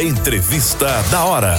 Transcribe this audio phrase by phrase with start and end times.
[0.00, 1.56] Entrevista da hora.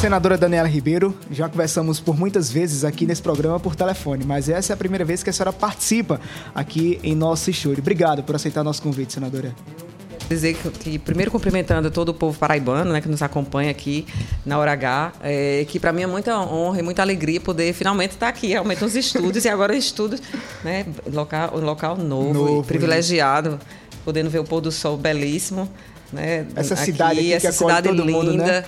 [0.00, 4.72] Senadora Daniela Ribeiro, já conversamos por muitas vezes aqui nesse programa por telefone, mas essa
[4.72, 6.20] é a primeira vez que a senhora participa
[6.54, 7.80] aqui em nosso estúdio.
[7.80, 9.52] Obrigado por aceitar nosso convite, senadora
[10.26, 14.06] dizer que, que, primeiro cumprimentando todo o povo paraibano, né, que nos acompanha aqui
[14.46, 18.12] na Hora H, é, que para mim é muita honra e muita alegria poder finalmente
[18.12, 20.22] estar aqui, realmente nos estúdios e agora estudos,
[20.64, 23.58] né, local, um local novo, novo e privilegiado, né?
[24.02, 25.68] podendo ver o pôr do sol belíssimo,
[26.14, 28.04] né, essa cidade aqui, essa cidade linda.
[28.04, 28.64] Mundo, né?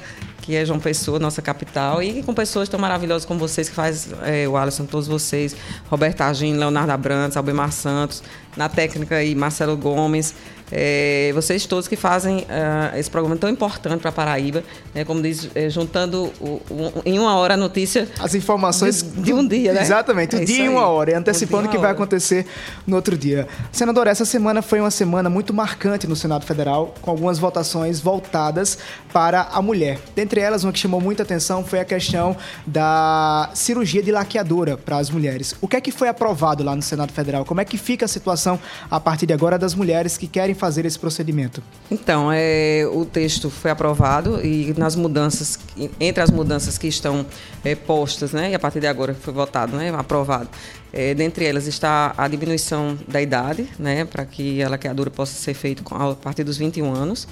[0.46, 4.10] que é João Pessoa, nossa capital, e com pessoas tão maravilhosas como vocês, que faz
[4.22, 5.56] é, o Alisson, todos vocês,
[5.90, 8.22] Roberto Argin, Leonardo Abrantes, Albemar Santos,
[8.56, 10.34] na técnica e Marcelo Gomes,
[10.70, 14.64] é, vocês todos que fazem uh, esse programa tão importante para Paraíba,
[14.94, 18.08] né, como diz, é, juntando o, o, em uma hora a notícia.
[18.18, 19.82] As informações de, de um dia, né?
[19.82, 22.46] Exatamente, é dia em uma hora, e antecipando o que vai acontecer
[22.86, 23.46] no outro dia.
[23.70, 28.78] Senador, essa semana foi uma semana muito marcante no Senado Federal, com algumas votações voltadas
[29.12, 29.98] para a mulher.
[30.16, 34.96] Dentre elas, uma que chamou muita atenção foi a questão da cirurgia de laqueadura para
[34.96, 35.54] as mulheres.
[35.60, 37.44] O que é que foi aprovado lá no Senado Federal?
[37.44, 38.45] Como é que fica a situação
[38.90, 41.62] a partir de agora das mulheres que querem fazer esse procedimento?
[41.90, 45.58] Então, é, o texto foi aprovado e nas mudanças,
[45.98, 47.26] entre as mudanças que estão
[47.64, 50.48] é, postas, né, e a partir de agora foi votado, né, aprovado,
[50.92, 55.54] é, dentre elas está a diminuição da idade, né, para que a laqueadura possa ser
[55.54, 57.26] feita a partir dos 21 anos,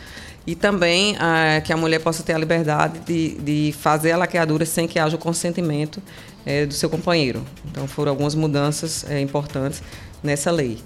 [0.46, 1.16] e também
[1.64, 5.16] que a mulher possa ter a liberdade de, de fazer a laqueadura sem que haja
[5.16, 6.02] o consentimento
[6.44, 7.44] é, do seu companheiro.
[7.70, 9.82] Então, foram algumas mudanças é, importantes
[10.24, 10.78] nessa lei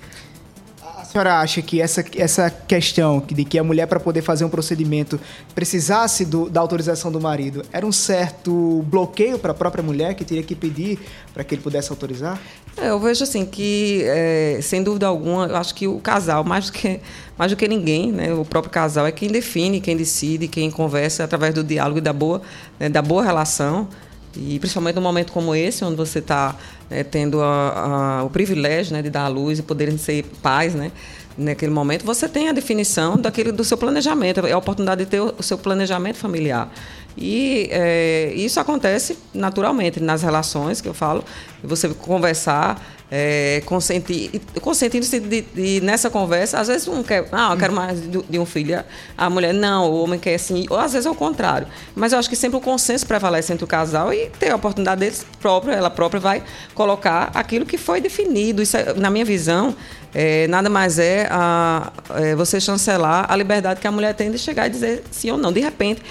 [1.08, 5.18] senhora acha que essa, essa questão de que a mulher, para poder fazer um procedimento,
[5.54, 10.24] precisasse do, da autorização do marido, era um certo bloqueio para a própria mulher que
[10.24, 10.98] teria que pedir
[11.32, 12.38] para que ele pudesse autorizar?
[12.76, 16.66] É, eu vejo assim que, é, sem dúvida alguma, eu acho que o casal, mais
[16.66, 17.00] do que,
[17.36, 21.24] mais do que ninguém, né, o próprio casal é quem define, quem decide, quem conversa
[21.24, 22.42] através do diálogo e da boa,
[22.78, 23.88] né, da boa relação.
[24.36, 26.54] E principalmente num momento como esse, onde você está
[26.88, 30.74] né, tendo a, a, o privilégio né, de dar a luz e poderem ser pais,
[30.74, 30.92] né?
[31.36, 35.20] Naquele momento, você tem a definição daquele, do seu planejamento, é a oportunidade de ter
[35.20, 36.68] o, o seu planejamento familiar.
[37.16, 41.24] E é, isso acontece naturalmente nas relações que eu falo,
[41.62, 42.80] você conversar,
[43.10, 48.00] é, consentir, consentindo-se de, de, nessa conversa, às vezes um quer, ah, eu quero mais
[48.00, 48.84] de, de, um filho,
[49.16, 51.66] a mulher não, o homem quer assim, ou às vezes é o contrário.
[51.94, 55.00] Mas eu acho que sempre o consenso prevalece entre o casal e ter a oportunidade
[55.00, 56.42] deles próprio, ela própria vai
[56.74, 58.62] colocar aquilo que foi definido.
[58.62, 59.74] Isso, é, na minha visão,
[60.14, 64.38] é, nada mais é, a, é você chancelar a liberdade que a mulher tem de
[64.38, 65.50] chegar e dizer sim ou não.
[65.50, 66.02] De repente,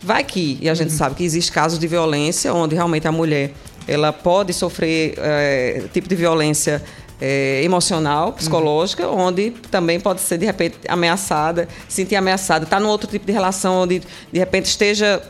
[0.00, 0.98] vai que, e a gente uhum.
[0.98, 3.52] sabe que existe casos de violência onde realmente a mulher
[3.86, 6.82] ela pode sofrer é, tipo de violência
[7.20, 9.18] é, emocional, psicológica, uhum.
[9.18, 13.82] onde também pode ser de repente ameaçada, sentir ameaçada, está num outro tipo de relação
[13.82, 14.02] onde
[14.32, 15.22] de repente esteja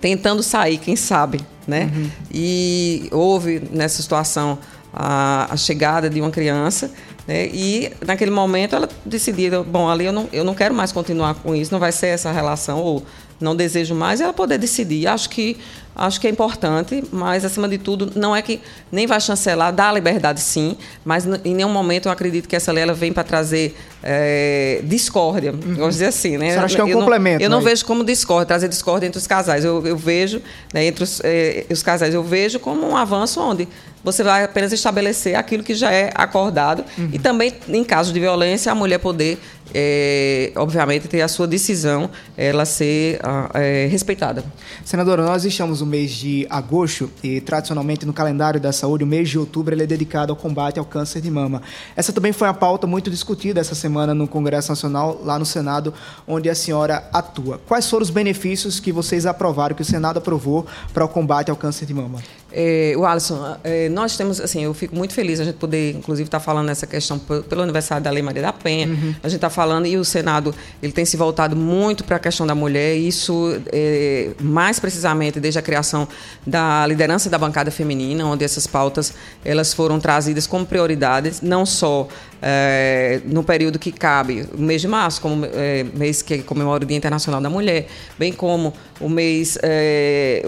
[0.00, 1.90] tentando sair, quem sabe, né?
[1.94, 2.10] Uhum.
[2.32, 4.58] E houve nessa situação
[4.92, 6.90] a, a, chegada de uma criança,
[7.26, 7.46] né?
[7.52, 11.54] E naquele momento ela decidiu, bom, ali eu não, eu não quero mais continuar com
[11.54, 13.04] isso, não vai ser essa relação ou
[13.40, 15.06] não desejo mais, ela poder decidir.
[15.06, 15.56] Acho que
[15.96, 18.60] acho que é importante, mas acima de tudo não é que
[18.92, 22.70] nem vai chancelar, dá a liberdade sim, mas em nenhum momento eu acredito que essa
[22.70, 25.74] lei ela vem para trazer é, discórdia, uhum.
[25.74, 26.52] vamos dizer assim, né?
[26.52, 27.38] Você acha que é um eu complemento?
[27.38, 29.64] Não, eu não vejo como discórdia, trazer discórdia entre os casais.
[29.64, 30.42] Eu, eu vejo
[30.72, 33.66] né, entre os, é, os casais, eu vejo como um avanço onde
[34.04, 37.10] você vai apenas estabelecer aquilo que já é acordado uhum.
[37.12, 39.36] e também em caso de violência a mulher poder
[39.74, 43.18] é, obviamente, ter a sua decisão ela ser
[43.54, 44.44] é, respeitada.
[44.84, 49.28] Senadora, nós estamos no mês de agosto e, tradicionalmente, no calendário da saúde, o mês
[49.28, 51.62] de outubro ele é dedicado ao combate ao câncer de mama.
[51.94, 55.94] Essa também foi a pauta muito discutida essa semana no Congresso Nacional, lá no Senado,
[56.26, 57.60] onde a senhora atua.
[57.66, 61.56] Quais foram os benefícios que vocês aprovaram, que o Senado aprovou para o combate ao
[61.56, 62.18] câncer de mama?
[62.58, 66.26] É, o Alisson, é, nós temos, assim, eu fico muito feliz a gente poder, inclusive,
[66.26, 68.86] estar tá falando nessa questão pelo aniversário da Lei Maria da Penha.
[68.86, 69.14] Uhum.
[69.22, 72.46] A gente está falando, e o Senado ele tem se voltado muito para a questão
[72.46, 76.08] da mulher, e isso é, mais precisamente desde a criação
[76.46, 79.12] da liderança da bancada feminina, onde essas pautas
[79.44, 82.08] elas foram trazidas como prioridades, não só
[82.40, 86.86] é, no período que cabe, o mês de março, como é, mês que comemora o
[86.86, 87.86] Dia Internacional da Mulher,
[88.18, 90.46] bem como o mês, é,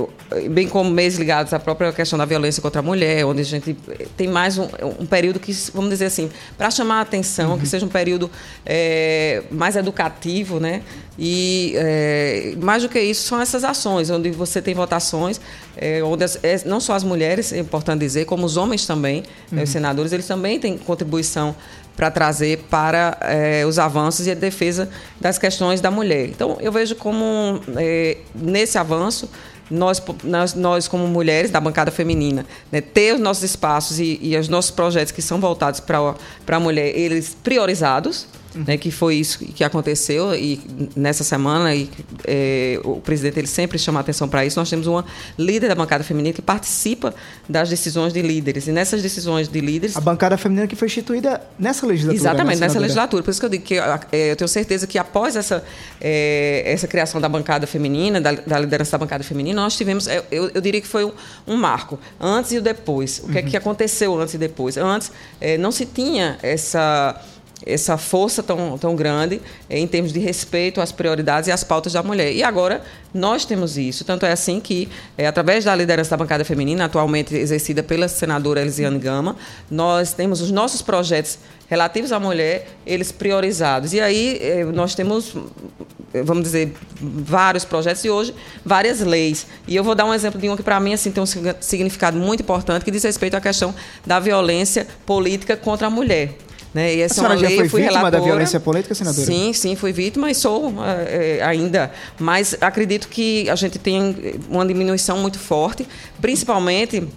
[0.50, 3.74] bem como mês ligados à própria questão da violência contra a mulher, onde a gente
[4.16, 4.68] tem mais um,
[5.00, 7.58] um período que, vamos dizer assim, para chamar a atenção, uhum.
[7.58, 8.30] que seja um período
[8.64, 10.82] é, mais educativo, né?
[11.18, 15.40] E é, mais do que isso são essas ações, onde você tem votações,
[15.76, 19.56] é, onde as, não só as mulheres, é importante dizer, como os homens também, uhum.
[19.56, 19.72] né, os uhum.
[19.72, 21.56] senadores, eles também têm contribuição
[21.98, 24.88] para trazer para é, os avanços e a defesa
[25.20, 26.28] das questões da mulher.
[26.28, 29.28] Então, eu vejo como, é, nesse avanço,
[29.68, 34.36] nós, nós, nós, como mulheres da bancada feminina, né, ter os nossos espaços e, e
[34.36, 36.14] os nossos projetos que são voltados para
[36.46, 38.28] a mulher, eles priorizados,
[38.66, 40.60] né, que foi isso que aconteceu e
[40.96, 41.88] nessa semana e
[42.26, 44.58] é, o presidente ele sempre chama a atenção para isso.
[44.58, 45.04] Nós temos uma
[45.38, 47.14] líder da bancada feminina que participa
[47.48, 51.40] das decisões de líderes e nessas decisões de líderes a bancada feminina que foi instituída
[51.58, 52.20] nessa legislatura.
[52.20, 53.22] Exatamente né, nessa legislatura.
[53.22, 55.64] Por isso que eu digo que é, eu tenho certeza que após essa
[56.00, 60.50] é, essa criação da bancada feminina, da, da, liderança da bancada feminina, nós tivemos eu,
[60.54, 61.12] eu diria que foi um,
[61.46, 63.18] um, marco antes e o depois.
[63.18, 63.38] O que uhum.
[63.38, 64.76] é que aconteceu antes e depois?
[64.76, 65.12] Antes
[65.58, 67.20] não se tinha essa
[67.66, 72.02] essa força tão, tão grande em termos de respeito às prioridades e às pautas da
[72.02, 72.32] mulher.
[72.32, 72.82] E agora
[73.12, 74.04] nós temos isso.
[74.04, 78.60] Tanto é assim que, é, através da liderança da bancada feminina, atualmente exercida pela senadora
[78.60, 79.36] Elisiane Gama,
[79.70, 81.38] nós temos os nossos projetos
[81.68, 83.92] relativos à mulher, eles priorizados.
[83.92, 85.34] E aí é, nós temos,
[86.24, 88.34] vamos dizer, vários projetos e hoje
[88.64, 89.46] várias leis.
[89.66, 91.26] E eu vou dar um exemplo de um que para mim assim tem um
[91.60, 93.74] significado muito importante que diz respeito à questão
[94.06, 96.36] da violência política contra a mulher.
[96.74, 96.96] Né?
[96.96, 98.10] E essa a senhora é já foi vítima relatora.
[98.10, 99.26] da violência política, senadora?
[99.26, 101.90] Sim, sim, fui vítima e sou é, ainda.
[102.18, 105.86] Mas acredito que a gente tem uma diminuição muito forte,
[106.20, 107.08] principalmente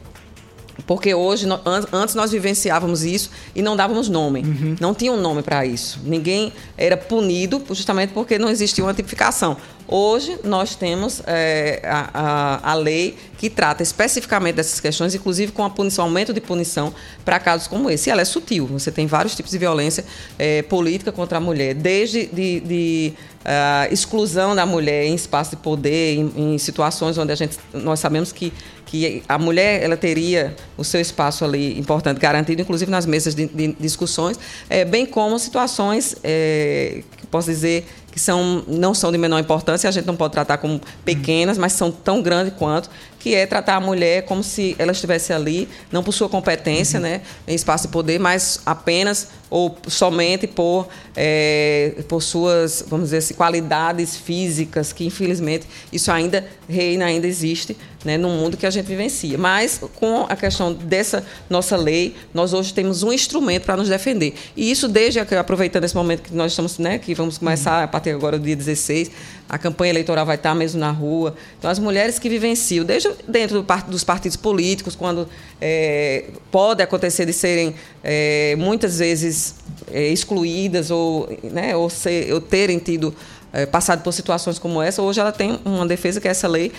[0.88, 1.48] porque hoje,
[1.92, 4.42] antes nós vivenciávamos isso e não dávamos nome.
[4.42, 4.76] Uhum.
[4.80, 6.00] Não tinha um nome para isso.
[6.04, 9.58] Ninguém era punido justamente porque não existia uma tipificação.
[9.94, 15.66] Hoje nós temos é, a, a, a, lei que trata especificamente dessas questões, inclusive com
[15.66, 16.94] a punição, aumento de punição
[17.26, 18.10] para casos como esse.
[18.10, 18.68] E ela é sutil.
[18.68, 20.06] Você tem vários tipos de violência
[20.40, 25.58] é, política contra a mulher, desde de, de uh, exclusão da mulher em espaço de
[25.58, 28.54] poder, em, em, situações onde a gente, nós sabemos que,
[28.86, 33.46] que a mulher ela teria o seu espaço ali importante garantido, inclusive nas mesas de,
[33.48, 34.40] de discussões,
[34.70, 39.88] é, bem como situações é, que posso dizer que são, não são de menor importância,
[39.88, 43.76] a gente não pode tratar como pequenas, mas são tão grandes quanto, que é tratar
[43.76, 47.04] a mulher como se ela estivesse ali, não por sua competência, uhum.
[47.04, 53.18] né, em espaço de poder, mas apenas ou somente por, é, por suas, vamos dizer
[53.18, 58.70] assim, qualidades físicas, que infelizmente isso ainda reina, ainda existe né, no mundo que a
[58.70, 59.38] gente vivencia.
[59.38, 64.34] Mas com a questão dessa nossa lei, nós hoje temos um instrumento para nos defender.
[64.56, 68.12] E isso desde, aproveitando esse momento que nós estamos, né, que vamos começar a partir
[68.12, 69.12] agora do dia 16,
[69.48, 71.36] a campanha eleitoral vai estar mesmo na rua.
[71.60, 75.28] Então, as mulheres que vivenciam, desde dentro do, dos partidos políticos, quando
[75.60, 79.56] é, pode acontecer de serem é, muitas vezes
[79.92, 83.14] é, excluídas ou, né, ou, ser, ou terem tido
[83.54, 86.72] é, passado por situações como essa, hoje ela tem uma defesa que é essa lei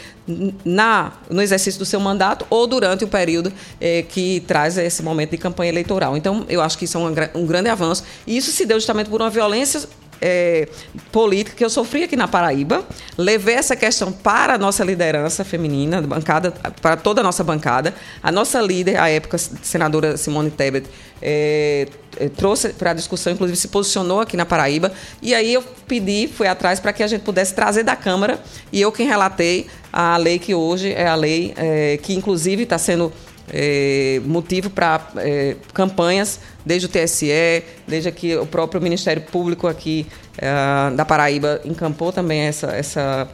[0.65, 5.31] na, no exercício do seu mandato ou durante o período é, que traz esse momento
[5.31, 6.17] de campanha eleitoral.
[6.17, 8.05] Então, eu acho que isso é um, um grande avanço.
[8.27, 9.83] E isso se deu justamente por uma violência
[10.23, 10.69] é,
[11.11, 12.85] política que eu sofri aqui na Paraíba.
[13.19, 17.93] Levei essa questão para a nossa liderança feminina, bancada, para toda a nossa bancada.
[18.23, 20.89] A nossa líder, à época, senadora Simone Tebet,
[21.21, 24.93] é, é trouxe para a discussão, inclusive se posicionou aqui na Paraíba.
[25.21, 28.41] E aí eu pedi, fui atrás para que a gente pudesse trazer da Câmara.
[28.73, 32.79] E eu quem relatei a lei que hoje é a lei é, que, inclusive, está
[32.79, 33.13] sendo
[33.53, 40.07] é, motivo para é, campanhas desde o TSE, desde aqui o próprio Ministério Público aqui
[40.39, 43.29] é, da Paraíba encampou também essa, essa,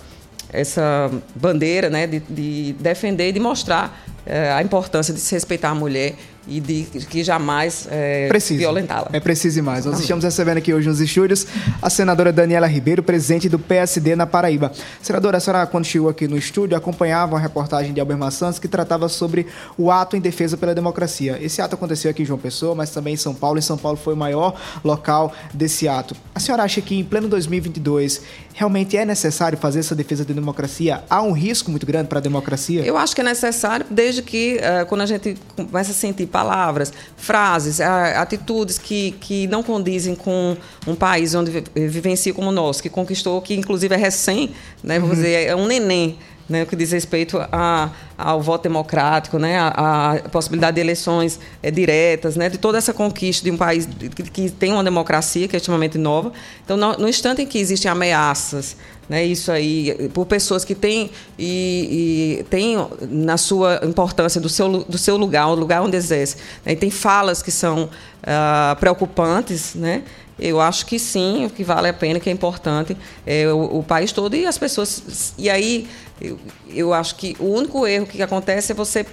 [0.53, 5.71] essa bandeira né, de, de defender e de mostrar é, a importância de se respeitar
[5.71, 6.15] a mulher
[6.49, 9.11] e de que jamais é, violentá-la.
[9.13, 9.85] É preciso mais.
[9.85, 11.47] Nós estamos recebendo aqui hoje nos estúdios
[11.81, 14.73] a senadora Daniela Ribeiro, presidente do PSD na Paraíba.
[15.03, 18.69] Senadora, a senhora, quando chegou aqui no estúdio, acompanhava uma reportagem de Albert Santos que
[18.69, 21.39] tratava sobre o ato em defesa pela democracia.
[21.41, 23.59] Esse ato aconteceu aqui em João Pessoa, mas também em São Paulo.
[23.59, 26.17] Em São Paulo foi o maior local desse ato.
[26.35, 28.23] A senhora acha que em pleno 2022
[28.59, 31.05] realmente é necessário fazer essa defesa da democracia?
[31.09, 32.85] Há um risco muito grande para a democracia?
[32.85, 36.93] Eu acho que é necessário desde que, uh, quando a gente começa a sentir palavras,
[37.17, 42.89] frases, atitudes que, que não condizem com um país onde vivencia como o nosso, que
[42.89, 44.53] conquistou, que inclusive é recém,
[44.83, 45.25] né, vamos uhum.
[45.25, 46.17] dizer, é um neném
[46.49, 51.71] né, que diz respeito a, ao voto democrático, né, a, a possibilidade de eleições é,
[51.71, 55.55] diretas, né, de toda essa conquista de um país que, que tem uma democracia que
[55.55, 56.33] é extremamente nova.
[56.65, 58.77] Então, no, no instante em que existem ameaças
[59.09, 62.77] né, isso aí, por pessoas que têm e, e têm
[63.09, 66.91] na sua importância do seu, do seu lugar, o lugar onde exerce, né, e tem
[66.91, 70.03] falas que são uh, preocupantes, né,
[70.39, 72.97] eu acho que sim, o que vale a pena, que é importante,
[73.27, 75.35] é o, o país todo e as pessoas.
[75.37, 75.89] E aí,
[76.21, 76.39] eu,
[76.71, 79.05] eu acho que o único erro que acontece é você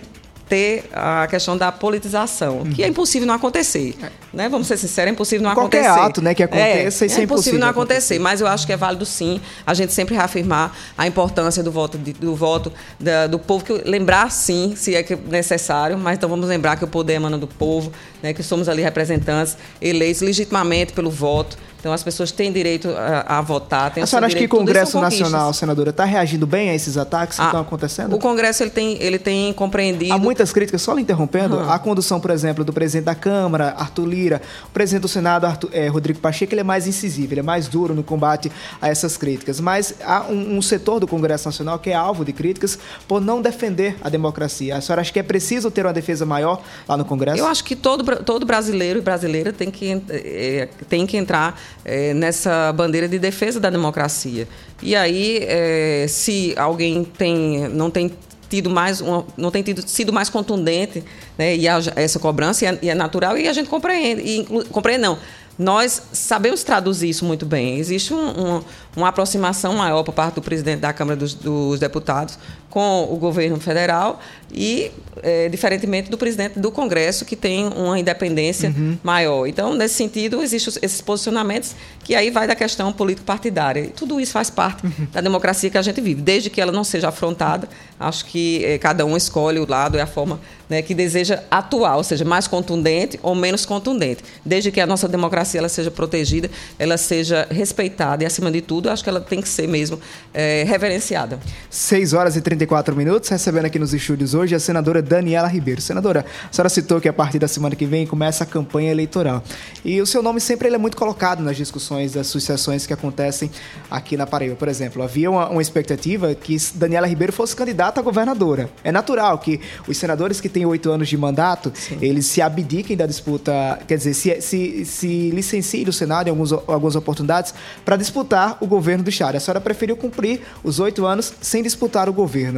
[0.48, 2.72] ter a questão da politização, uhum.
[2.72, 3.96] que é impossível não acontecer.
[4.02, 4.10] É.
[4.32, 4.50] Né?
[4.50, 5.96] Vamos ser sinceros, é impossível não Qualquer acontecer.
[5.96, 8.48] Qualquer ato né, que aconteça, é, isso é, é impossível, impossível não acontecer, mas eu
[8.48, 12.72] acho que é válido sim a gente sempre reafirmar a importância do voto, do, voto
[13.00, 16.88] da, do povo, que lembrar sim, se é necessário, mas então vamos lembrar que o
[16.88, 22.01] poder emana do povo, né, que somos ali representantes eleitos legitimamente pelo voto, então as
[22.01, 23.94] pessoas têm direito a, a votar.
[23.94, 27.36] Têm a senhora acha que o Congresso Nacional, senadora, está reagindo bem a esses ataques
[27.36, 28.15] que ah, estão acontecendo?
[28.15, 30.12] O Congresso ele tem, ele tem compreendido.
[30.12, 31.70] Há muitas críticas, só lhe interrompendo, uhum.
[31.70, 35.70] a condução, por exemplo, do presidente da Câmara, Arthur Lira, o presidente do Senado, Arthur,
[35.74, 38.51] é, Rodrigo Pacheco, ele é mais incisivo, ele é mais duro no combate
[38.82, 39.60] a essas críticas.
[39.60, 43.44] Mas há um, um setor do Congresso Nacional que é alvo de críticas por não
[43.44, 44.75] defender a democracia.
[44.75, 47.38] A senhora acha que é preciso ter uma defesa maior lá no Congresso?
[47.38, 52.13] Eu acho que todo, todo brasileiro e brasileira tem que, é, tem que entrar é,
[52.13, 54.48] nessa bandeira de defesa da democracia.
[54.82, 58.12] E aí, é, se alguém tem, não tem
[58.50, 61.03] tido mais uma, não tem tido, sido mais contundente
[61.38, 65.01] né, e essa cobrança e é, e é, natural e a gente compreende e compreende
[65.01, 65.17] não
[65.58, 67.77] nós sabemos traduzir isso muito bem.
[67.77, 68.17] Existe um,
[68.58, 68.63] um,
[68.96, 72.38] uma aproximação maior por parte do presidente da Câmara dos, dos Deputados
[72.75, 74.20] com o governo federal
[74.53, 74.91] e,
[75.24, 78.98] é, diferentemente do presidente do Congresso, que tem uma independência uhum.
[79.01, 79.48] maior.
[79.48, 83.79] Então, nesse sentido, existem esses posicionamentos que aí vai da questão político-partidária.
[83.79, 85.08] E tudo isso faz parte uhum.
[85.10, 86.22] da democracia que a gente vive.
[86.22, 90.01] Desde que ela não seja afrontada, acho que é, cada um escolhe o lado e
[90.01, 90.38] a forma
[90.70, 94.24] né, que deseja atuar, ou seja, mais contundente ou menos contundente.
[94.44, 98.89] Desde que a nossa democracia ela seja protegida, ela seja respeitada e, acima de tudo,
[98.89, 100.00] acho que ela tem que ser mesmo
[100.34, 101.39] é, reverenciada.
[101.70, 105.81] 6 horas e 34 minutos, recebendo aqui nos estúdios hoje a senadora Daniela Ribeiro.
[105.81, 109.43] Senadora, a senhora citou que a partir da semana que vem começa a campanha eleitoral.
[109.84, 113.51] E o seu nome sempre é muito colocado nas discussões das associações que acontecem
[113.89, 114.55] aqui na Paraíba.
[114.55, 118.69] Por exemplo, havia uma, uma expectativa que Daniela Ribeiro fosse candidata a governadora.
[118.84, 121.98] É natural que os senadores que têm oito anos de mandato, Sim.
[122.01, 126.51] eles se abdiquem da disputa, quer dizer, se, se, se licenciem do Senado em alguns,
[126.51, 127.53] algumas oportunidades
[127.84, 129.36] para disputar o governo do Estado.
[129.36, 132.55] A senhora preferiu cumprir os oito anos sem disputar o governo.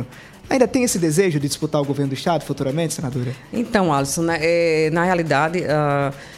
[0.50, 3.34] Ainda tem esse desejo de disputar o governo do Estado futuramente, senadora?
[3.52, 5.60] Então, Alisson, na, é, na realidade.
[5.60, 6.38] Uh,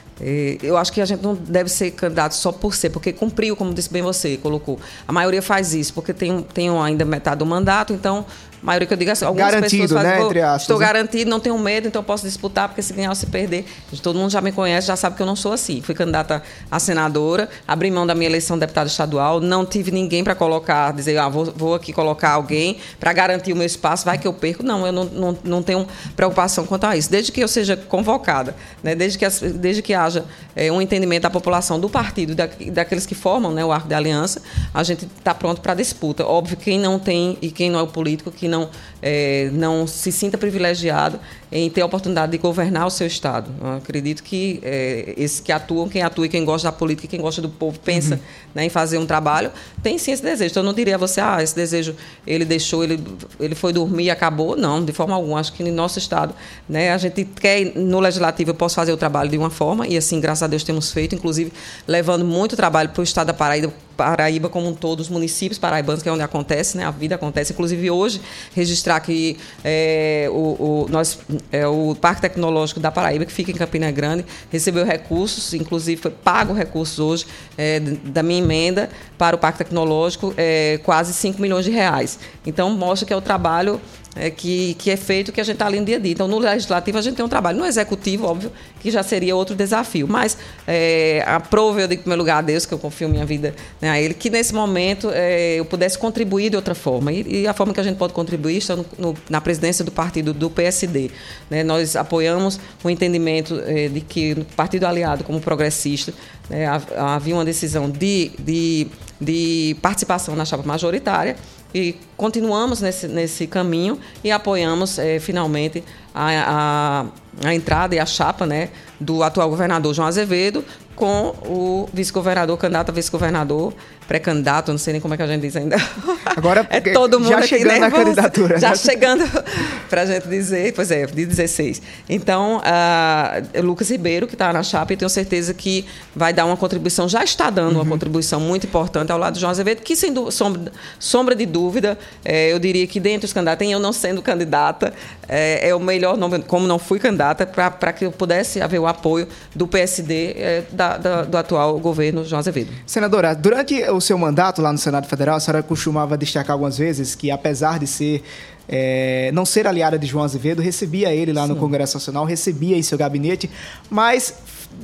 [0.62, 3.74] eu acho que a gente não deve ser candidato só por ser, porque cumpriu, como
[3.74, 4.78] disse bem você, colocou.
[5.08, 8.26] A maioria faz isso, porque tem, tem ainda metade do mandato, então
[8.62, 10.86] a maioria que eu digo assim, algumas garantido, pessoas fazem, né, entre aspas, estou né?
[10.86, 13.66] garantido, não tenho medo, então posso disputar, porque se ganhar ou se perder,
[14.02, 15.82] todo mundo já me conhece, já sabe que eu não sou assim.
[15.82, 20.24] Fui candidata a senadora, abri mão da minha eleição de deputada estadual, não tive ninguém
[20.24, 24.18] para colocar, dizer, ah, vou, vou aqui colocar alguém para garantir o meu espaço, vai
[24.18, 24.64] que eu perco.
[24.64, 27.10] Não, eu não, não, não tenho preocupação quanto a isso.
[27.10, 30.26] Desde que eu seja convocada, né, desde, que, desde que haja
[30.56, 33.96] é, um entendimento da população do partido, da, daqueles que formam né, o arco da
[33.96, 34.42] aliança,
[34.74, 36.26] a gente está pronto para a disputa.
[36.26, 38.70] Óbvio, quem não tem e quem não é o político, que não
[39.02, 41.20] é, não se sinta privilegiado
[41.52, 43.50] em ter a oportunidade de governar o seu Estado.
[43.60, 47.20] Eu acredito que é, esses que atuam, quem atua e quem gosta da política, quem
[47.20, 48.22] gosta do povo, pensa uhum.
[48.54, 49.52] né, em fazer um trabalho,
[49.82, 50.52] tem sim esse desejo.
[50.52, 53.04] Então, eu não diria a você, ah, esse desejo ele deixou, ele,
[53.40, 54.56] ele foi dormir e acabou.
[54.56, 55.40] Não, de forma alguma.
[55.40, 56.36] Acho que no nosso Estado,
[56.68, 59.98] né, a gente quer, no Legislativo, eu posso fazer o trabalho de uma forma, e
[59.98, 61.52] assim, graças a Deus, temos feito, inclusive
[61.88, 66.02] levando muito trabalho para o Estado da Paraíba, Paraíba como um todo, os municípios paraibanos,
[66.02, 67.52] que é onde acontece, né, a vida acontece.
[67.52, 68.22] Inclusive, hoje,
[68.56, 71.20] registrar que é, o, o, nós
[71.52, 76.12] é, o Parque Tecnológico da Paraíba, que fica em Campina Grande, recebeu recursos, inclusive foi
[76.12, 77.26] pago recursos hoje
[77.58, 82.20] é, da minha emenda para o Parque Tecnológico, é, quase 5 milhões de reais.
[82.46, 83.80] Então, mostra que é o trabalho
[84.16, 86.12] é, que, que é feito que a gente está ali no dia a dia.
[86.12, 87.58] Então, no legislativo, a gente tem um trabalho.
[87.58, 90.08] No executivo, óbvio, que já seria outro desafio.
[90.08, 90.38] Mas
[90.68, 93.90] é, aprovo, eu digo, em primeiro lugar, a Deus, que eu confio minha vida né,
[93.90, 97.12] a Ele, que nesse momento é, eu pudesse contribuir de outra forma.
[97.12, 99.92] E, e, a forma que a gente pode contribuir está no, no, na presidência do
[99.92, 101.12] partido do PSD.
[101.50, 101.64] Né?
[101.64, 106.14] Nós apoiamos o entendimento é, de que o partido aliado, como progressista,
[106.50, 106.66] né,
[106.98, 108.88] havia uma decisão de, de,
[109.22, 111.36] de participação na chapa majoritária
[111.74, 115.84] e continuamos nesse, nesse caminho e apoiamos é, finalmente
[116.14, 117.06] a,
[117.44, 122.58] a, a, entrada e a chapa né, do atual governador João Azevedo com o vice-governador,
[122.58, 123.74] candidato a vice-governador,
[124.10, 125.78] pré-candidato, não sei nem como é que a gente diz ainda.
[126.26, 128.60] Agora, é todo mundo já chegando na candidatura.
[128.60, 128.76] Já né?
[128.76, 129.24] chegando
[129.88, 131.80] para a gente dizer, pois é, de 16.
[132.10, 135.86] Então, uh, Lucas Ribeiro, que está na chapa, eu tenho certeza que
[136.16, 137.84] vai dar uma contribuição, já está dando uhum.
[137.84, 141.96] uma contribuição muito importante ao lado do João Azevedo, que sem sombra, sombra de dúvida,
[142.26, 144.92] é, eu diria que dentre os candidatos, eu não sendo candidata,
[145.28, 148.88] é, é o melhor nome, como não fui candidata, para que eu pudesse haver o
[148.88, 152.72] apoio do PSD é, da, da, do atual governo João Azevedo.
[152.88, 156.78] Senadora, durante o o seu mandato lá no Senado Federal, a senhora costumava destacar algumas
[156.78, 158.24] vezes que, apesar de ser
[158.72, 161.50] é, não ser aliada de João Azevedo, recebia ele lá Sim.
[161.50, 163.50] no Congresso Nacional, recebia em seu gabinete,
[163.90, 164.36] mas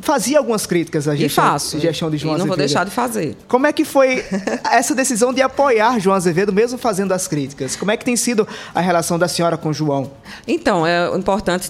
[0.01, 2.39] fazia algumas críticas à gestão, faço, gestão de João e Azevedo.
[2.39, 3.38] não vou deixar de fazer.
[3.48, 4.25] Como é que foi
[4.72, 7.75] essa decisão de apoiar João Azevedo, mesmo fazendo as críticas?
[7.75, 10.12] Como é que tem sido a relação da senhora com João?
[10.48, 11.69] Então, é importante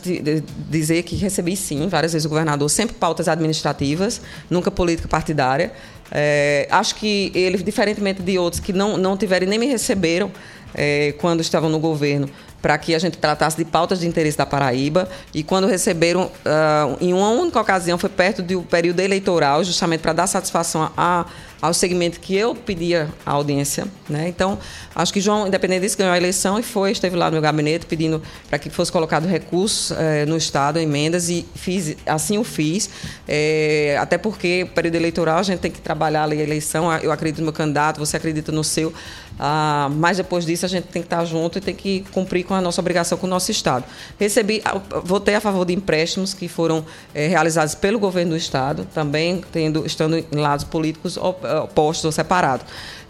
[0.69, 5.73] dizer que recebi sim, várias vezes o governador, sempre pautas administrativas, nunca política partidária.
[6.11, 10.31] É, acho que ele, diferentemente de outros que não, não tiveram nem me receberam,
[10.73, 12.29] é, quando estavam no governo
[12.65, 15.07] para que a gente tratasse de pautas de interesse da Paraíba.
[15.31, 20.13] E quando receberam, uh, em uma única ocasião, foi perto do período eleitoral, justamente para
[20.13, 21.27] dar satisfação a,
[21.61, 23.85] ao segmento que eu pedia a audiência.
[24.09, 24.27] Né?
[24.27, 24.57] Então,
[24.95, 27.85] acho que João, independente disso, ganhou a eleição e foi, esteve lá no meu gabinete
[27.85, 32.89] pedindo para que fosse colocado recursos eh, no Estado, emendas, e fiz, assim o fiz.
[33.27, 36.91] Eh, até porque, período eleitoral, a gente tem que trabalhar a eleição.
[36.97, 38.93] Eu acredito no meu candidato, você acredita no seu.
[39.39, 42.53] Ah, mas depois disso, a gente tem que estar junto e tem que cumprir com
[42.53, 43.83] a nossa obrigação com o nosso Estado.
[44.19, 48.87] Recebi, ah, votei a favor de empréstimos que foram eh, realizados pelo governo do Estado,
[48.93, 52.65] também tendo, estando em lados políticos opostos ou separados.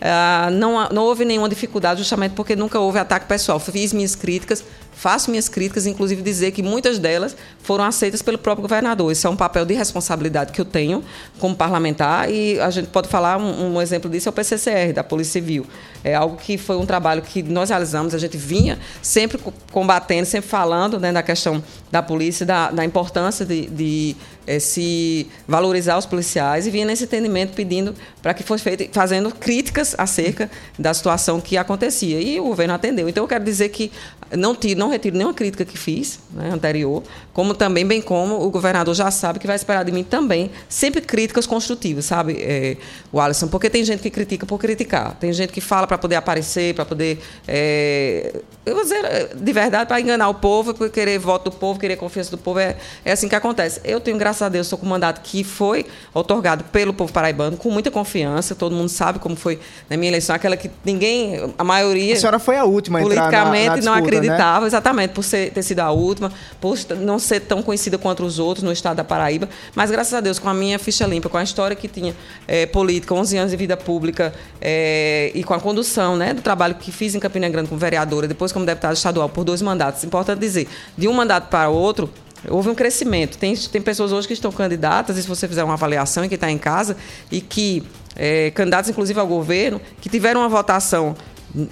[0.06, 3.60] Uh, não, não houve nenhuma dificuldade, justamente porque nunca houve ataque pessoal.
[3.60, 8.62] Fiz minhas críticas, faço minhas críticas, inclusive dizer que muitas delas foram aceitas pelo próprio
[8.62, 9.12] governador.
[9.12, 11.04] Isso é um papel de responsabilidade que eu tenho
[11.40, 15.04] como parlamentar e a gente pode falar, um, um exemplo disso é o PCCR, da
[15.04, 15.66] Polícia Civil.
[16.04, 19.40] É algo que foi um trabalho que nós realizamos, a gente vinha sempre
[19.72, 24.16] combatendo, sempre falando né, da questão da polícia, da, da importância de, de
[24.48, 29.32] é, se valorizar os policiais e vinha nesse entendimento pedindo para que fosse feito, fazendo
[29.32, 32.20] críticas acerca da situação que acontecia.
[32.20, 33.08] E o governo atendeu.
[33.08, 33.92] Então, eu quero dizer que
[34.36, 38.50] não, tiro, não retiro nenhuma crítica que fiz né, anterior, como também, bem como o
[38.50, 42.78] governador já sabe que vai esperar de mim também sempre críticas construtivas, sabe, é,
[43.12, 43.48] o Alisson?
[43.48, 46.86] Porque tem gente que critica por criticar, tem gente que fala para poder aparecer, para
[46.86, 47.20] poder.
[47.48, 51.80] É, eu vou dizer de verdade, para enganar o povo, para querer voto do povo,
[51.80, 52.60] querer confiança do povo.
[52.60, 53.80] É, é assim que acontece.
[53.84, 57.56] Eu tenho, graças a Deus, estou com um mandato que foi otorgado pelo povo paraibano,
[57.56, 58.54] com muita confiança.
[58.54, 62.14] Todo mundo sabe como foi na minha eleição, aquela que ninguém, a maioria.
[62.14, 64.68] A senhora foi a última Politicamente na, na não acreditava, né?
[64.68, 68.64] exatamente, por ser, ter sido a última, por não ser tão conhecida quanto os outros
[68.64, 69.48] no estado da Paraíba.
[69.74, 72.14] Mas, graças a Deus, com a minha ficha limpa, com a história que tinha
[72.48, 76.76] é, política, 11 anos de vida pública é, e com a condução né, do trabalho
[76.76, 80.04] que fiz em Campina Grande como vereadora, depois como deputada estadual por dois mandatos.
[80.04, 82.10] Importante dizer, de um mandato para o outro,
[82.50, 83.38] houve um crescimento.
[83.38, 86.36] Tem, tem pessoas hoje que estão candidatas, e se você fizer uma avaliação e que
[86.36, 86.98] está em casa,
[87.32, 87.84] e que,
[88.16, 91.16] é, candidatos inclusive ao governo, que tiveram uma votação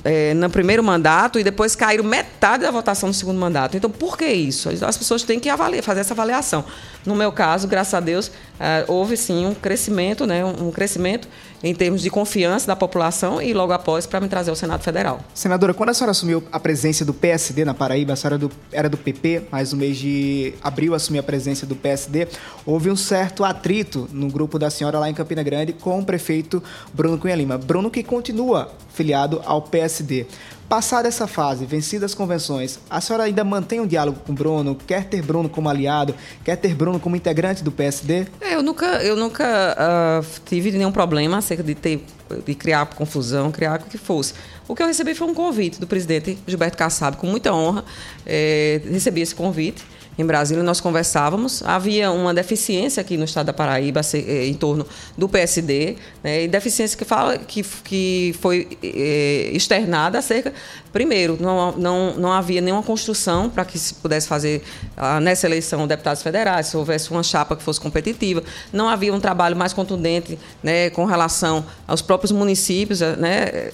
[0.04, 3.76] é, no primeiro mandato e depois caíram metade da votação no segundo mandato.
[3.76, 4.70] Então, por que isso?
[4.86, 6.64] As pessoas têm que avaliar, fazer essa avaliação.
[7.06, 11.28] No meu caso, graças a Deus, é, houve sim um crescimento, né, um crescimento
[11.64, 15.22] em termos de confiança da população e logo após para me trazer ao Senado Federal.
[15.34, 18.98] Senadora, quando a senhora assumiu a presença do PSD na Paraíba, a senhora era do
[18.98, 22.28] PP, mas no mês de abril assumiu a presença do PSD,
[22.66, 26.62] houve um certo atrito no grupo da senhora lá em Campina Grande com o prefeito
[26.94, 27.58] Bruno Cunha Lima.
[27.58, 30.28] Bruno que continua filiado ao PSD.
[30.74, 34.74] Passada essa fase, vencidas as convenções, a senhora ainda mantém um diálogo com Bruno?
[34.74, 36.16] Quer ter Bruno como aliado?
[36.44, 38.26] Quer ter Bruno como integrante do PSD?
[38.42, 39.46] É, eu nunca, eu nunca
[39.78, 42.04] uh, tive nenhum problema acerca de ter
[42.44, 44.34] de criar confusão, criar o que fosse.
[44.68, 47.86] O que eu recebi foi um convite do presidente Gilberto Kassab, com muita honra,
[48.26, 49.84] é, recebi esse convite
[50.18, 51.64] em Brasília, nós conversávamos.
[51.64, 54.86] Havia uma deficiência aqui no estado da Paraíba eh, em torno
[55.18, 60.54] do PSD, né, e deficiência que, fala, que, que foi é, externada acerca.
[60.92, 64.62] Primeiro, não, não, não havia nenhuma construção para que se pudesse fazer
[64.96, 68.44] ah, nessa eleição deputados federais, se houvesse uma chapa que fosse competitiva.
[68.72, 73.00] Não havia um trabalho mais contundente né, com relação aos próprios municípios.
[73.00, 73.72] Né,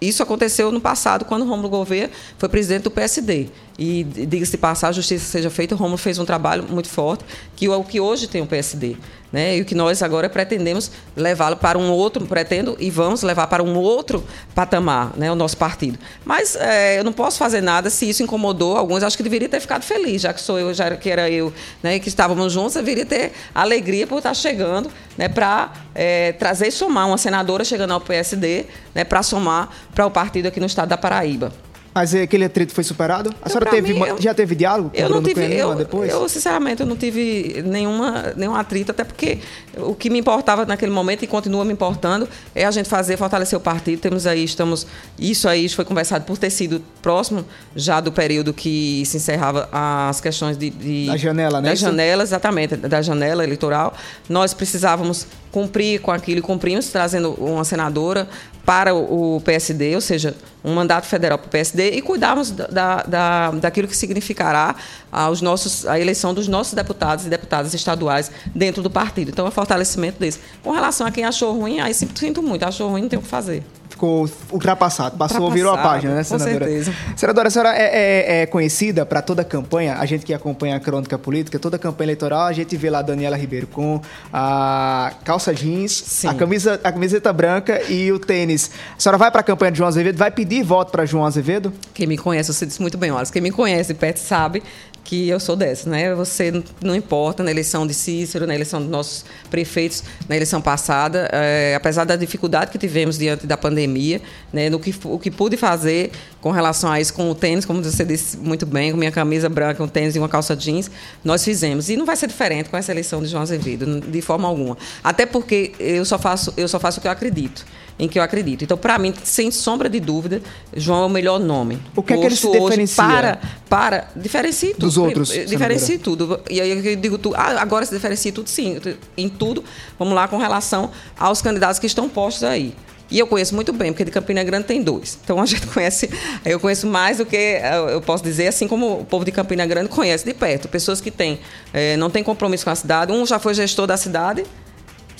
[0.00, 3.48] isso aconteceu no passado, quando Romulo Gouveia foi presidente do PSD.
[3.80, 7.24] E, diga-se passar, a justiça seja feita, o Romulo fez um trabalho muito forte,
[7.56, 8.94] que é o que hoje tem o PSD.
[9.32, 9.56] Né?
[9.56, 13.62] E o que nós agora pretendemos levá-lo para um outro, pretendo e vamos levar para
[13.62, 14.22] um outro
[14.54, 15.32] patamar, né?
[15.32, 15.98] o nosso partido.
[16.26, 19.02] Mas é, eu não posso fazer nada se isso incomodou alguns.
[19.02, 21.50] Acho que deveria ter ficado feliz, já que sou eu, já que era eu,
[21.82, 21.98] né?
[21.98, 25.26] que estávamos juntos, deveria ter alegria por estar chegando né?
[25.26, 29.04] para é, trazer e somar uma senadora chegando ao PSD né?
[29.04, 31.50] para somar para o partido aqui no estado da Paraíba.
[31.92, 33.34] Mas aquele atrito foi superado?
[33.42, 36.10] A senhora teve, mim, eu, já teve diálogo com eu não tive, eu, depois?
[36.10, 39.38] Eu, sinceramente, eu não tive nenhuma, nenhum atrito, até porque
[39.76, 43.58] o que me importava naquele momento e continua me importando é a gente fazer, fortalecer
[43.58, 44.00] o partido.
[44.00, 44.86] Temos aí, estamos.
[45.18, 50.20] Isso aí foi conversado por ter sido próximo já do período que se encerrava as
[50.20, 50.70] questões de.
[50.70, 51.70] de da janela, né?
[51.70, 53.94] Da janela, exatamente, da janela eleitoral.
[54.28, 58.28] Nós precisávamos cumprir com aquilo e cumprimos, trazendo uma senadora
[58.64, 63.50] para o PSD, ou seja, um mandato federal para o PSD, e cuidarmos da, da,
[63.50, 64.76] daquilo que significará
[65.10, 69.30] aos nossos, a eleição dos nossos deputados e deputadas estaduais dentro do partido.
[69.30, 70.38] Então, é um fortalecimento desse.
[70.62, 73.28] Com relação a quem achou ruim, aí sinto muito, achou ruim, não tem o que
[73.28, 73.64] fazer
[74.00, 75.18] ficou ultrapassado.
[75.18, 76.52] Passou, ultrapassado, virou a página, né, senadora?
[76.52, 76.94] Com certeza.
[77.14, 80.76] Senadora, a senhora é, é, é conhecida para toda a campanha, a gente que acompanha
[80.76, 84.00] a crônica política, toda a campanha eleitoral, a gente vê lá a Daniela Ribeiro com
[84.32, 88.70] a calça jeans, a, camisa, a camiseta branca e o tênis.
[88.96, 91.72] A senhora vai para a campanha de João Azevedo, vai pedir voto para João Azevedo?
[91.92, 94.62] Quem me conhece, você disse muito bem, Wallace, quem me conhece, Pet, sabe
[95.04, 96.14] que eu sou dessa, né?
[96.14, 101.28] Você não importa na eleição de Cícero, na eleição dos nossos prefeitos, na eleição passada,
[101.32, 104.20] é, apesar da dificuldade que tivemos diante da pandemia,
[104.52, 104.70] né?
[104.70, 108.04] No que o que pude fazer com relação a isso, com o tênis, como você
[108.04, 110.90] disse muito bem, com minha camisa branca, um tênis e uma calça jeans,
[111.24, 114.46] nós fizemos e não vai ser diferente com essa eleição de João Azevedo, de forma
[114.46, 114.76] alguma.
[115.02, 117.64] Até porque eu só faço eu só faço o que eu acredito
[118.00, 118.64] em que eu acredito.
[118.64, 120.40] Então, para mim, sem sombra de dúvida,
[120.74, 121.78] João é o melhor nome.
[121.94, 123.04] O que é que ele se diferencia?
[123.04, 124.86] Para, para, diferencia tudo.
[124.86, 125.28] Dos outros.
[125.28, 126.40] Diferencia tudo.
[126.48, 128.80] E aí eu digo, tu, ah, agora se diferencia tudo, sim,
[129.16, 129.62] em tudo.
[129.98, 132.74] Vamos lá com relação aos candidatos que estão postos aí.
[133.10, 135.18] E eu conheço muito bem, porque de Campina Grande tem dois.
[135.22, 136.08] Então a gente conhece,
[136.44, 137.60] eu conheço mais do que
[137.90, 140.68] eu posso dizer, assim como o povo de Campina Grande conhece de perto.
[140.68, 141.38] Pessoas que têm,
[141.72, 143.12] é, não têm compromisso com a cidade.
[143.12, 144.44] Um já foi gestor da cidade,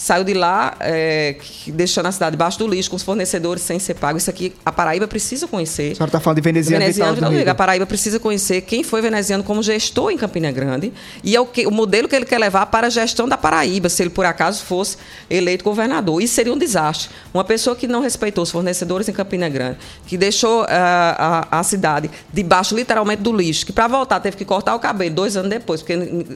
[0.01, 1.37] saiu de lá é,
[1.67, 4.17] deixando a cidade debaixo do lixo, com os fornecedores sem ser pago.
[4.17, 5.93] Isso aqui a Paraíba precisa conhecer.
[5.93, 9.45] A senhora está falando de veneziano, veneziano Vital A Paraíba precisa conhecer quem foi veneziano
[9.45, 10.91] como gestor em Campina Grande
[11.23, 13.91] e é o, que, o modelo que ele quer levar para a gestão da Paraíba,
[13.91, 14.97] se ele por acaso fosse
[15.29, 16.23] eleito governador.
[16.23, 17.11] Isso seria um desastre.
[17.35, 21.63] Uma pessoa que não respeitou os fornecedores em Campina Grande, que deixou uh, a, a,
[21.63, 25.51] cidade debaixo literalmente do lixo, que para voltar teve que cortar o cabelo dois anos
[25.51, 26.27] depois, porque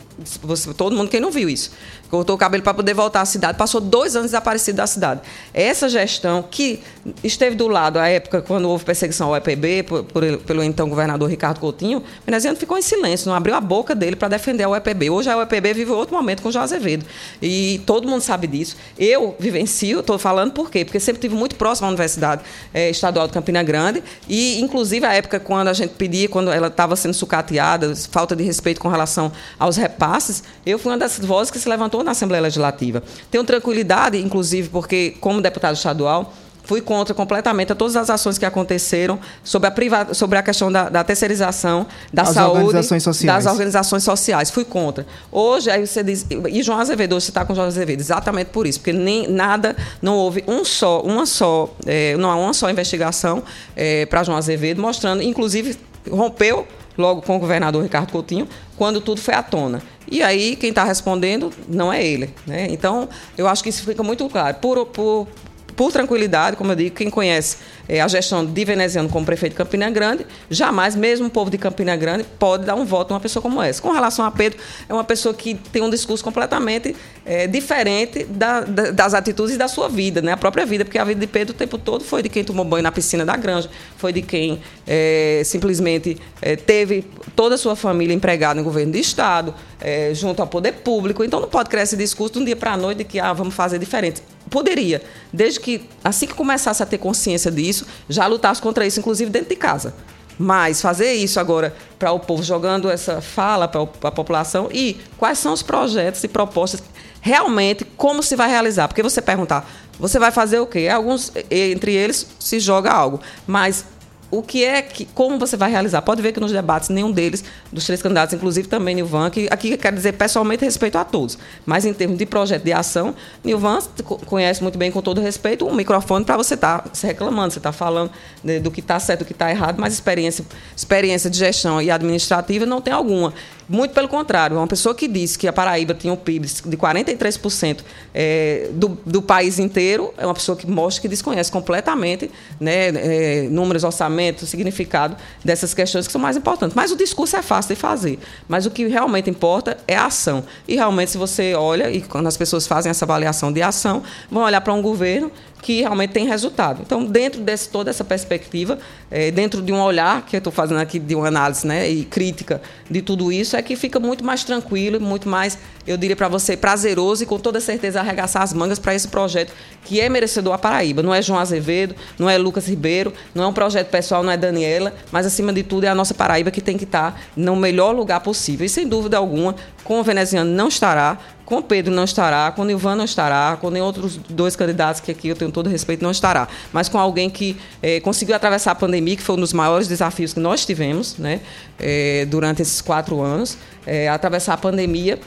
[0.43, 1.71] você, todo mundo quem não viu isso.
[2.11, 5.21] Cortou o cabelo para poder voltar à cidade cidade, passou dois anos desaparecido da cidade.
[5.53, 6.83] Essa gestão, que
[7.23, 11.29] esteve do lado, à época, quando houve perseguição ao EPB, por, por, pelo então governador
[11.29, 15.11] Ricardo Coutinho, Veneziano ficou em silêncio, não abriu a boca dele para defender o EPB.
[15.11, 17.05] Hoje a UEPB vive outro momento com o João Azevedo.
[17.41, 18.77] E todo mundo sabe disso.
[18.99, 20.85] Eu vivencio, estou falando por quê?
[20.85, 25.15] Porque sempre estive muito próximo à Universidade é, Estadual de Campina Grande e, inclusive, a
[25.15, 29.31] época quando a gente pedia, quando ela estava sendo sucateada, falta de respeito com relação
[29.59, 33.03] aos repasses, eu fui uma dessas vozes que se levantou na Assembleia Legislativa.
[33.31, 36.33] Tem tenho tranquilidade, inclusive, porque, como deputado estadual,
[36.65, 40.73] fui contra completamente a todas as ações que aconteceram sobre a, priva sobre a questão
[40.73, 43.45] da, da terceirização da as saúde organizações sociais.
[43.45, 44.51] das organizações sociais.
[44.51, 45.07] Fui contra.
[45.31, 46.27] Hoje, aí você diz.
[46.49, 50.17] E João Azevedo, você está com João Azevedo, exatamente por isso, porque nem nada, não
[50.17, 53.43] houve um só, uma só, é, não há uma só investigação
[53.77, 55.77] é, para João Azevedo, mostrando, inclusive,
[56.11, 59.83] rompeu logo com o governador Ricardo Coutinho, quando tudo foi à tona.
[60.11, 62.31] E aí, quem está respondendo não é ele.
[62.47, 62.67] Né?
[62.71, 64.57] Então, eu acho que isso fica muito claro.
[64.57, 65.29] Por, por,
[65.77, 67.57] por tranquilidade, como eu digo, quem conhece
[67.89, 71.59] é, a gestão de veneziano como prefeito de Campina Grande, jamais, mesmo o povo de
[71.59, 73.83] Campina Grande, pode dar um voto a uma pessoa como essa.
[73.83, 74.59] Com relação a Pedro,
[74.89, 76.95] é uma pessoa que tem um discurso completamente
[77.27, 80.33] é, diferente da, da, das atitudes da sua vida, né?
[80.33, 82.65] a própria vida, porque a vida de Pedro o tempo todo foi de quem tomou
[82.65, 87.77] banho na piscina da granja, foi de quem é, simplesmente é, teve toda a sua
[87.77, 91.25] família empregada no governo de Estado, é, junto ao poder público.
[91.25, 93.33] Então não pode criar esse discurso de um dia para a noite de que ah,
[93.33, 94.23] vamos fazer diferente.
[94.51, 95.03] Poderia,
[95.33, 99.49] desde que, assim que começasse a ter consciência disso, já lutasse contra isso, inclusive dentro
[99.49, 99.95] de casa.
[100.39, 105.39] Mas fazer isso agora para o povo, jogando essa fala para a população e quais
[105.39, 106.83] são os projetos e propostas
[107.21, 108.89] realmente, como se vai realizar.
[108.89, 110.89] Porque você perguntar, você vai fazer o quê?
[110.93, 113.21] Alguns, entre eles, se joga algo.
[113.47, 113.85] Mas
[114.31, 116.03] o que é que, como você vai realizar?
[116.03, 119.77] Pode ver que nos debates nenhum deles, dos três candidatos, inclusive também Nilvan, que aqui
[119.77, 123.79] quer dizer pessoalmente respeito a todos, mas em termos de projeto de ação, Nilvan
[124.27, 127.59] conhece muito bem, com todo respeito, um microfone para você estar tá se reclamando, você
[127.59, 128.11] está falando
[128.43, 130.45] né, do que está certo, do que está errado, mas experiência,
[130.77, 133.33] experiência de gestão e administrativa não tem alguma.
[133.69, 137.81] Muito pelo contrário, uma pessoa que disse que a Paraíba tinha um PIB de 43%
[138.13, 143.49] é, do, do país inteiro é uma pessoa que mostra que desconhece completamente né, é,
[143.51, 146.75] números, orçamentos, significado dessas questões que são mais importantes.
[146.75, 148.19] Mas o discurso é fácil de fazer.
[148.47, 150.45] Mas o que realmente importa é a ação.
[150.69, 154.43] E realmente, se você olha, e quando as pessoas fazem essa avaliação de ação, vão
[154.43, 155.31] olhar para um governo
[155.65, 156.83] que realmente tem resultado.
[156.85, 158.79] Então, dentro de toda essa perspectiva,
[159.11, 162.05] é, dentro de um olhar que eu estou fazendo aqui de uma análise né, e
[162.05, 166.29] crítica de tudo isso, é que fica muito mais tranquilo, muito mais, eu diria para
[166.29, 169.55] você, prazeroso e com toda certeza arregaçar as mangas para esse projeto
[169.87, 171.03] que é merecedor a Paraíba.
[171.03, 174.37] Não é João Azevedo, não é Lucas Ribeiro, não é um projeto pessoal, não é
[174.37, 177.57] Daniela, mas acima de tudo é a nossa Paraíba que tem que estar tá no
[177.57, 178.67] melhor lugar possível.
[178.67, 182.65] E sem dúvida alguma, com o veneziano não estará, com Pedro não estará, com o
[182.65, 186.11] Nilvan não estará, com nem outros dois candidatos que aqui eu tenho todo respeito não
[186.11, 189.87] estará, mas com alguém que é, conseguiu atravessar a pandemia, que foi um dos maiores
[189.87, 191.41] desafios que nós tivemos né,
[191.79, 195.19] é, durante esses quatro anos, é, atravessar a pandemia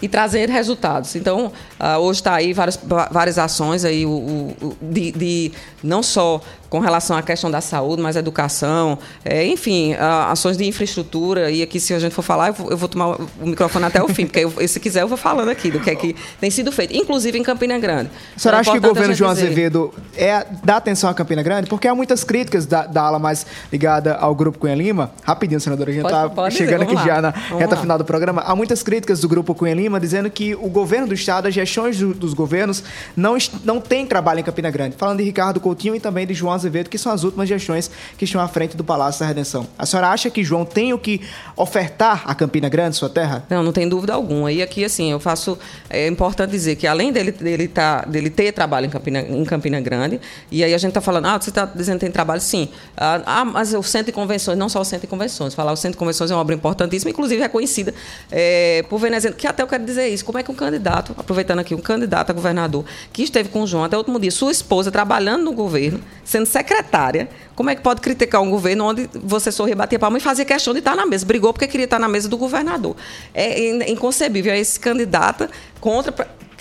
[0.00, 1.14] e trazer resultados.
[1.16, 2.78] Então, uh, hoje está aí várias,
[3.10, 8.02] várias ações aí, o, o de, de, não só com relação à questão da saúde,
[8.02, 9.94] mas educação, é, enfim,
[10.28, 11.50] ações de infraestrutura.
[11.50, 14.02] E aqui, se a gente for falar, eu vou, eu vou tomar o microfone até
[14.02, 16.50] o fim, porque eu, se quiser eu vou falando aqui do que é que tem
[16.50, 18.10] sido feito, inclusive em Campina Grande.
[18.34, 19.46] A senhora então, acha que o governo João dizer...
[19.46, 21.68] Azevedo é, dá atenção a Campina Grande?
[21.68, 25.12] Porque há muitas críticas da, da ala mais ligada ao Grupo Cunha Lima.
[25.22, 27.04] Rapidinho, senadora, a gente está chegando aqui lá.
[27.06, 27.80] já na vamos reta lá.
[27.80, 28.42] final do programa.
[28.42, 31.98] Há muitas críticas do Grupo Cunha Lima dizendo que o governo do Estado, as gestões
[31.98, 32.82] do, dos governos,
[33.16, 34.96] não, não tem trabalho em Campina Grande.
[34.96, 38.24] Falando de Ricardo Coutinho e também de João Azevedo, que são as últimas gestões que
[38.24, 39.66] estão à frente do Palácio da Redenção.
[39.78, 41.20] A senhora acha que João tem o que
[41.56, 43.44] ofertar a Campina Grande, sua terra?
[43.48, 44.52] Não, não tem dúvida alguma.
[44.52, 45.58] E aqui, assim, eu faço.
[45.88, 49.80] É importante dizer que além dele, dele, tá, dele ter trabalho em Campina, em Campina
[49.80, 50.20] Grande,
[50.50, 52.40] e aí a gente está falando, ah, você está dizendo que tem trabalho?
[52.40, 52.68] Sim.
[52.96, 55.76] Ah, ah, mas o Centro de Convenções, não só o Centro de Convenções, falar o
[55.76, 57.94] Centro de Convenções é uma obra importantíssima, inclusive reconhecida
[58.30, 60.24] é, por veneziano, que até eu quero dizer isso.
[60.24, 63.66] Como é que um candidato, aproveitando aqui, um candidato a governador, que esteve com o
[63.66, 67.82] João até o último dia, sua esposa trabalhando no governo, sendo secretária, como é que
[67.82, 71.06] pode criticar um governo onde você sorria, batia palma e fazia questão de estar na
[71.06, 71.26] mesa?
[71.26, 72.96] Brigou porque queria estar na mesa do governador.
[73.34, 74.52] É inconcebível.
[74.52, 75.48] É esse candidato
[75.80, 76.12] contra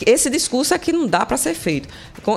[0.06, 1.88] esse discurso é que não dá para ser feito.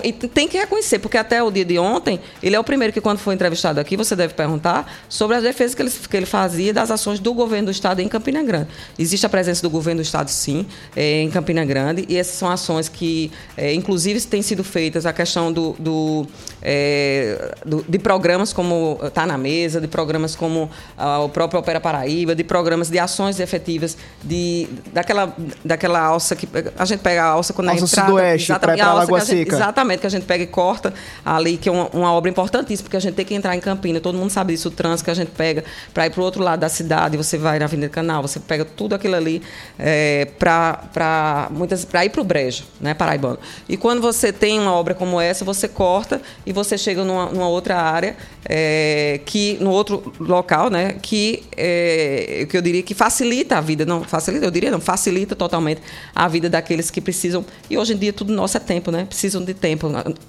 [0.05, 3.01] E tem que reconhecer, porque até o dia de ontem, ele é o primeiro que,
[3.01, 6.73] quando foi entrevistado aqui, você deve perguntar sobre as defesas que ele, que ele fazia
[6.73, 8.69] das ações do governo do Estado em Campina Grande.
[8.99, 12.51] Existe a presença do governo do Estado, sim, é, em Campina Grande, e essas são
[12.51, 16.27] ações que, é, inclusive, têm sido feitas, a questão do, do,
[16.63, 21.81] é, do de programas como Está na Mesa, de programas como ah, o próprio Opera
[21.81, 26.49] Paraíba, de programas de ações efetivas, de, daquela, daquela alça que.
[26.77, 29.57] A gente pega a alça quando alça a entrada, sudoeste, para a Lagoa Seca.
[29.57, 30.93] Gente, que a gente pega e corta
[31.25, 34.01] ali, que é uma, uma, obra importantíssima, porque a gente tem que entrar em Campina,
[34.01, 36.43] todo mundo sabe disso, o trânsito que a gente pega para ir para o outro
[36.43, 39.43] lado da cidade, você vai na Avenida Canal, você pega tudo aquilo ali
[39.79, 43.39] é, para muitas para ir para o Brejo, né, Paraibano.
[43.69, 47.49] E quando você tem uma obra como essa, você corta e você chega numa, numa
[47.49, 53.59] outra área, é, que no outro local, né, que, é, que eu diria que facilita
[53.59, 55.81] a vida, não facilita, eu diria não, facilita totalmente
[56.15, 57.45] a vida daqueles que precisam.
[57.71, 59.05] E hoje em dia tudo nosso é tempo, né?
[59.05, 59.68] Precisam de tempo.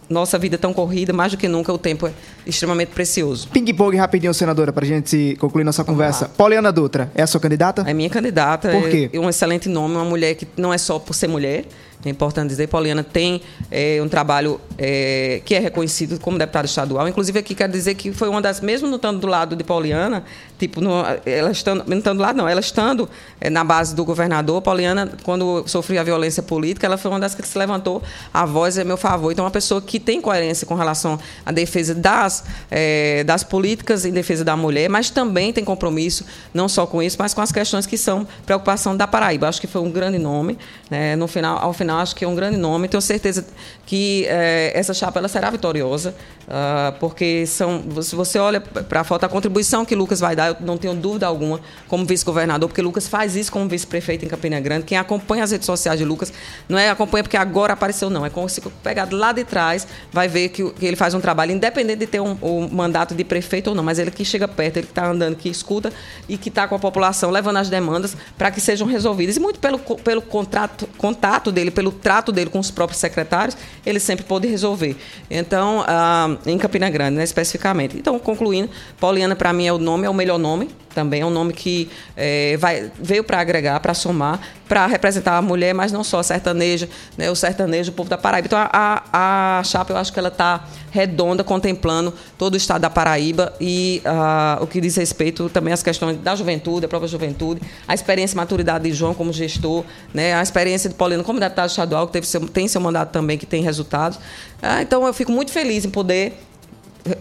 [0.10, 2.12] Nossa vida é tão corrida, mais do que nunca o tempo é
[2.46, 3.48] extremamente precioso.
[3.50, 6.30] Ping-pong rapidinho, senadora, para a gente concluir nossa conversa.
[6.30, 7.84] Poliana Dutra, é a sua candidata?
[7.88, 8.70] É minha candidata.
[8.70, 9.10] Por quê?
[9.12, 11.66] É um excelente nome, uma mulher que não é só por ser mulher,
[12.06, 17.08] é importante dizer, Poliana tem é, um trabalho é, que é reconhecido como deputada estadual.
[17.10, 20.24] Inclusive, aqui quero dizer que foi uma das, mesmo não estando do lado de Poliana,
[20.60, 24.04] tipo, no, ela estando, não estando do lado, não, ela estando é, na base do
[24.06, 28.46] governador, Poliana, quando sofreu a violência política, ela foi uma das que se levantou a
[28.46, 29.32] voz a meu favor.
[29.32, 34.12] Então, uma pessoa que tem coerência com relação à defesa das, é, das políticas em
[34.12, 37.86] defesa da mulher, mas também tem compromisso, não só com isso, mas com as questões
[37.86, 39.48] que são preocupação da Paraíba.
[39.48, 40.58] Acho que foi um grande nome,
[40.90, 42.88] né, no final, ao final acho que é um grande nome.
[42.88, 43.46] Tenho certeza
[43.86, 46.14] que é, essa chapa ela será vitoriosa,
[46.48, 50.49] uh, porque são, se você olha para a foto, a contribuição que Lucas vai dar,
[50.50, 54.60] eu não tenho dúvida alguma, como vice-governador, porque Lucas faz isso como vice-prefeito em Campina
[54.60, 54.86] Grande.
[54.86, 56.32] Quem acompanha as redes sociais de Lucas,
[56.68, 58.26] não é acompanha porque agora apareceu, não.
[58.26, 61.52] É como se pegar lá de trás, vai ver que, que ele faz um trabalho,
[61.52, 64.78] independente de ter um, um, mandato de prefeito ou não, mas ele que chega perto,
[64.78, 65.92] ele que está andando, que escuta
[66.28, 69.38] e que está com a população, levando as demandas para que sejam resolvidas.
[69.38, 74.00] E muito pelo, pelo contrato, contato dele, pelo trato dele com os próprios secretários, ele
[74.00, 74.96] sempre pôde resolver.
[75.30, 77.98] Então, ah, em Campina Grande, né, especificamente.
[77.98, 81.22] Então, concluindo, Pauliana, para mim, é o nome, é o melhor nome também.
[81.22, 85.74] É um nome que é, vai, veio para agregar, para somar, para representar a mulher,
[85.74, 88.48] mas não só a sertaneja, né, o sertanejo, o povo da Paraíba.
[88.48, 92.82] Então, a, a, a chapa, eu acho que ela está redonda, contemplando todo o estado
[92.82, 97.08] da Paraíba e uh, o que diz respeito também às questões da juventude, a própria
[97.08, 101.40] juventude, a experiência e maturidade de João como gestor, né, a experiência de Paulino como
[101.40, 104.20] deputado estadual, que teve seu, tem seu mandato também, que tem resultados.
[104.62, 106.38] Ah, então, eu fico muito feliz em poder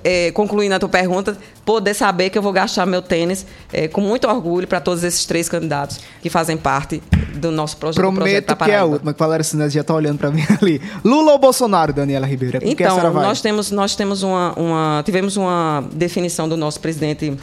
[0.03, 4.01] é, concluindo a tua pergunta, poder saber que eu vou gastar meu tênis é, com
[4.01, 7.03] muito orgulho para todos esses três candidatos que fazem parte
[7.35, 8.01] do nosso projeto.
[8.01, 10.81] Prometo projeto que é a última, que Valéria Sinés já está olhando para mim ali.
[11.05, 12.59] Lula ou Bolsonaro, Daniela Ribeiro?
[12.63, 17.37] Então, nós temos, nós temos uma, uma, tivemos uma definição do nosso presidente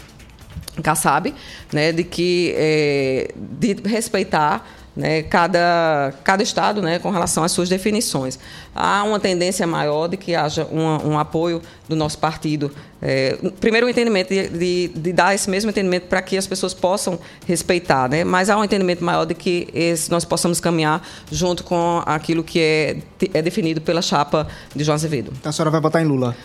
[0.84, 1.34] Kassab,
[1.72, 7.68] né, de que é, de respeitar né, cada, cada estado né, com relação às suas
[7.68, 8.40] definições.
[8.74, 12.72] Há uma tendência maior de que haja um, um apoio do nosso partido.
[13.02, 16.74] É, primeiro, o entendimento de, de, de, dar esse mesmo entendimento para que as pessoas
[16.74, 18.24] possam respeitar, né?
[18.24, 22.60] mas há um entendimento maior de que esse, nós possamos caminhar junto com aquilo que
[22.60, 22.98] é,
[23.34, 25.34] é definido pela chapa de João Azevedo.
[25.40, 26.36] Então a senhora vai votar em Lula?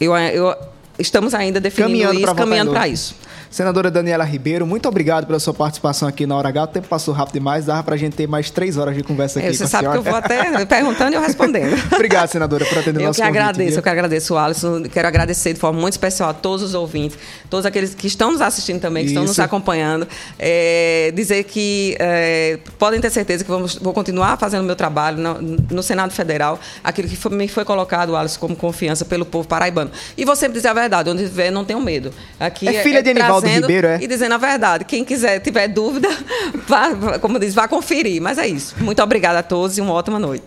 [0.00, 0.54] Eu, eu
[0.98, 3.14] estamos ainda definindo caminhando isso, caminhando para isso.
[3.50, 6.64] Senadora Daniela Ribeiro, muito obrigado pela sua participação aqui na Hora H.
[6.64, 9.38] O tempo passou rápido demais, dava para a gente ter mais três horas de conversa
[9.38, 9.48] aqui.
[9.48, 11.74] É, você sabe que eu vou até perguntando e eu respondendo.
[11.92, 13.78] Obrigado, senadora, por atender o nosso Eu que agradeço, viu?
[13.78, 14.82] eu que agradeço, Alisson.
[14.82, 18.40] Quero agradecer de forma muito especial a todos os ouvintes, todos aqueles que estão nos
[18.40, 19.18] assistindo também, que Isso.
[19.18, 20.06] estão nos acompanhando.
[20.38, 25.18] É, dizer que é, podem ter certeza que vamos, vou continuar fazendo o meu trabalho
[25.18, 29.48] no, no Senado Federal, aquilo que foi, me foi colocado, Alisson, como confiança pelo povo
[29.48, 29.90] paraibano.
[30.16, 32.12] E vou sempre dizer a verdade, onde viver não tenho medo.
[32.38, 33.02] Aqui é filha é,
[33.38, 33.98] Anivaldo Ribeiro, é?
[34.00, 34.84] E dizendo a verdade.
[34.84, 36.08] Quem quiser, tiver dúvida,
[36.66, 38.20] vá, como diz, vá conferir.
[38.20, 38.74] Mas é isso.
[38.78, 40.44] Muito obrigada a todos e uma ótima noite.